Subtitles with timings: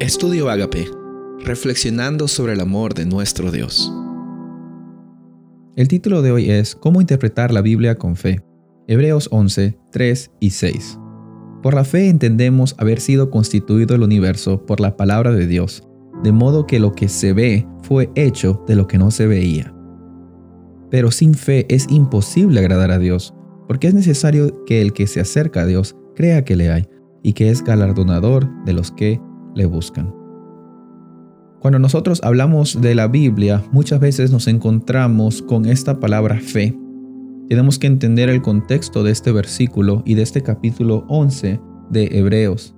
[0.00, 0.90] Estudio Agape,
[1.44, 3.92] reflexionando sobre el amor de nuestro Dios.
[5.76, 8.40] El título de hoy es ¿Cómo interpretar la Biblia con fe?
[8.88, 10.98] Hebreos 11, 3 y 6.
[11.62, 15.86] Por la fe entendemos haber sido constituido el universo por la palabra de Dios,
[16.22, 19.74] de modo que lo que se ve fue hecho de lo que no se veía.
[20.90, 23.34] Pero sin fe es imposible agradar a Dios,
[23.68, 26.88] porque es necesario que el que se acerca a Dios crea que le hay
[27.22, 29.20] y que es galardonador de los que
[29.54, 30.14] le buscan.
[31.60, 36.74] Cuando nosotros hablamos de la Biblia, muchas veces nos encontramos con esta palabra fe.
[37.48, 41.60] Tenemos que entender el contexto de este versículo y de este capítulo 11
[41.90, 42.74] de Hebreos.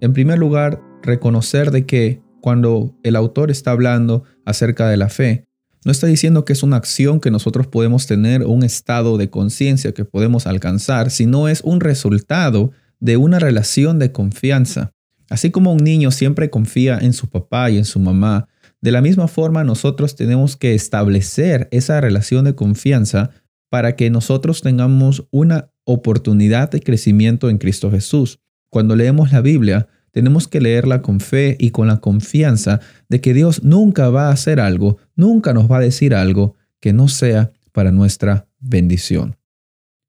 [0.00, 5.46] En primer lugar, reconocer de que cuando el autor está hablando acerca de la fe,
[5.84, 9.92] no está diciendo que es una acción que nosotros podemos tener, un estado de conciencia
[9.92, 14.93] que podemos alcanzar, sino es un resultado de una relación de confianza.
[15.34, 18.46] Así como un niño siempre confía en su papá y en su mamá,
[18.80, 23.30] de la misma forma nosotros tenemos que establecer esa relación de confianza
[23.68, 28.38] para que nosotros tengamos una oportunidad de crecimiento en Cristo Jesús.
[28.70, 33.34] Cuando leemos la Biblia, tenemos que leerla con fe y con la confianza de que
[33.34, 37.50] Dios nunca va a hacer algo, nunca nos va a decir algo que no sea
[37.72, 39.36] para nuestra bendición.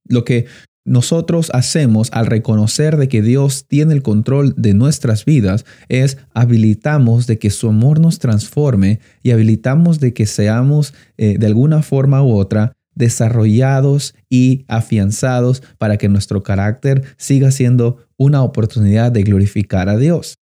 [0.07, 0.45] Lo que
[0.85, 7.25] nosotros hacemos al reconocer de que Dios tiene el control de nuestras vidas es habilitamos
[7.25, 12.21] de que su amor nos transforme y habilitamos de que seamos eh, de alguna forma
[12.21, 19.89] u otra desarrollados y afianzados para que nuestro carácter siga siendo una oportunidad de glorificar
[19.89, 20.37] a Dios.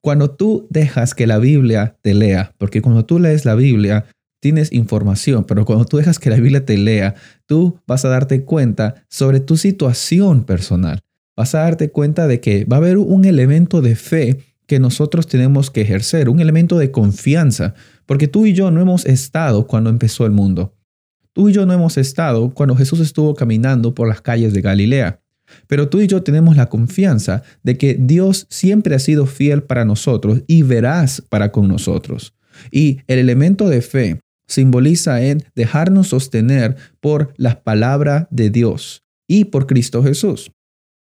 [0.00, 4.06] Cuando tú dejas que la Biblia te lea, porque cuando tú lees la Biblia,
[4.40, 7.14] tienes información, pero cuando tú dejas que la Biblia te lea,
[7.46, 11.00] tú vas a darte cuenta sobre tu situación personal.
[11.36, 15.26] Vas a darte cuenta de que va a haber un elemento de fe que nosotros
[15.26, 17.74] tenemos que ejercer, un elemento de confianza,
[18.06, 20.74] porque tú y yo no hemos estado cuando empezó el mundo.
[21.32, 25.20] Tú y yo no hemos estado cuando Jesús estuvo caminando por las calles de Galilea.
[25.66, 29.84] Pero tú y yo tenemos la confianza de que Dios siempre ha sido fiel para
[29.84, 32.34] nosotros y verás para con nosotros.
[32.70, 39.44] Y el elemento de fe simboliza en dejarnos sostener por la palabra de Dios y
[39.44, 40.50] por Cristo Jesús.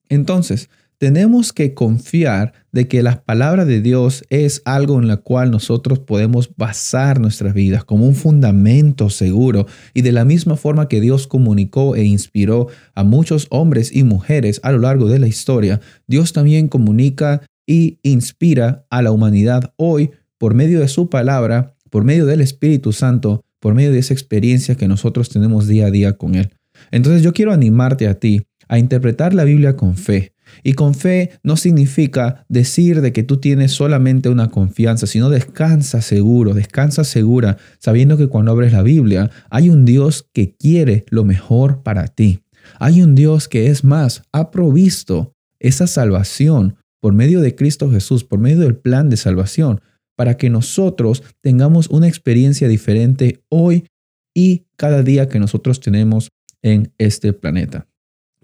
[0.09, 0.69] Entonces,
[1.01, 5.99] tenemos que confiar de que la palabra de Dios es algo en la cual nosotros
[5.99, 11.27] podemos basar nuestras vidas como un fundamento seguro y de la misma forma que Dios
[11.27, 16.35] comunicó e inspiró a muchos hombres y mujeres a lo largo de la historia, Dios
[16.35, 22.27] también comunica y inspira a la humanidad hoy por medio de su palabra por medio
[22.27, 26.35] del Espíritu Santo, por medio de esa experiencia que nosotros tenemos día a día con
[26.35, 26.51] Él.
[26.91, 30.33] Entonces yo quiero animarte a ti a interpretar la Biblia con fe.
[30.63, 36.03] Y con fe no significa decir de que tú tienes solamente una confianza, sino descansa
[36.03, 41.25] seguro, descansa segura, sabiendo que cuando abres la Biblia hay un Dios que quiere lo
[41.25, 42.41] mejor para ti.
[42.79, 48.25] Hay un Dios que es más, ha provisto esa salvación por medio de Cristo Jesús,
[48.25, 49.81] por medio del plan de salvación,
[50.21, 53.87] para que nosotros tengamos una experiencia diferente hoy
[54.35, 56.29] y cada día que nosotros tenemos
[56.61, 57.87] en este planeta.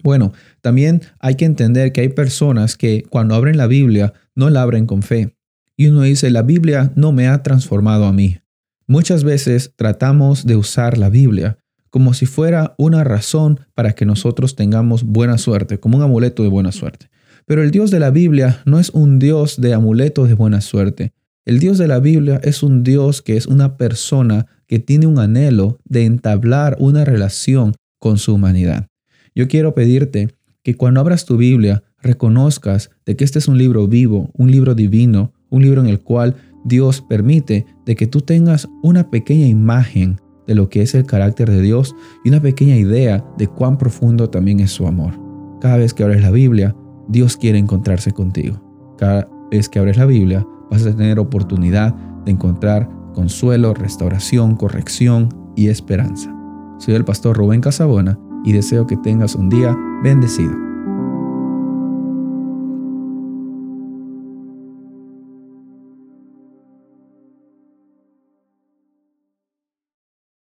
[0.01, 4.63] Bueno, también hay que entender que hay personas que cuando abren la Biblia no la
[4.63, 5.35] abren con fe.
[5.75, 8.39] Y uno dice, la Biblia no me ha transformado a mí.
[8.87, 11.59] Muchas veces tratamos de usar la Biblia
[11.91, 16.49] como si fuera una razón para que nosotros tengamos buena suerte, como un amuleto de
[16.49, 17.11] buena suerte.
[17.45, 21.13] Pero el Dios de la Biblia no es un Dios de amuletos de buena suerte.
[21.47, 25.17] El Dios de la Biblia es un Dios que es una persona que tiene un
[25.17, 28.87] anhelo de entablar una relación con su humanidad.
[29.33, 30.27] Yo quiero pedirte
[30.61, 34.75] que cuando abras tu Biblia reconozcas de que este es un libro vivo, un libro
[34.75, 36.35] divino, un libro en el cual
[36.65, 41.49] Dios permite de que tú tengas una pequeña imagen de lo que es el carácter
[41.49, 45.13] de Dios y una pequeña idea de cuán profundo también es su amor.
[45.61, 46.75] Cada vez que abres la Biblia,
[47.07, 48.61] Dios quiere encontrarse contigo.
[48.97, 51.93] Cada vez que abres la Biblia, vas a tener oportunidad
[52.25, 56.33] de encontrar consuelo, restauración, corrección y esperanza.
[56.77, 60.66] Soy el pastor Rubén Casabona y deseo que tengas un día bendecido.